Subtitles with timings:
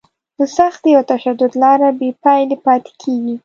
[0.37, 3.35] د سختي او تشدد لاره بې پایلې پاتې کېږي.